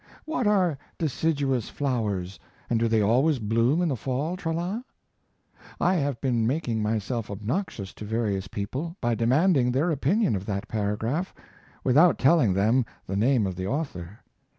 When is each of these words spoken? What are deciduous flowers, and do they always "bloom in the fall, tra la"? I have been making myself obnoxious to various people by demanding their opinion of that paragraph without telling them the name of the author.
What 0.25 0.47
are 0.47 0.79
deciduous 0.97 1.69
flowers, 1.69 2.39
and 2.71 2.79
do 2.79 2.87
they 2.87 3.03
always 3.03 3.37
"bloom 3.37 3.83
in 3.83 3.89
the 3.89 3.95
fall, 3.95 4.35
tra 4.35 4.51
la"? 4.51 4.81
I 5.79 5.93
have 5.93 6.19
been 6.19 6.47
making 6.47 6.81
myself 6.81 7.29
obnoxious 7.29 7.93
to 7.93 8.05
various 8.05 8.47
people 8.47 8.97
by 8.99 9.13
demanding 9.13 9.71
their 9.71 9.91
opinion 9.91 10.35
of 10.35 10.47
that 10.47 10.67
paragraph 10.67 11.35
without 11.83 12.17
telling 12.17 12.53
them 12.55 12.83
the 13.05 13.15
name 13.15 13.45
of 13.45 13.55
the 13.55 13.67
author. 13.67 14.21